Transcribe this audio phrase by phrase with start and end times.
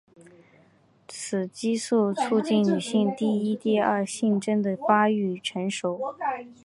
[1.07, 6.15] 雌激素促进女性第一第二性征的发育成熟。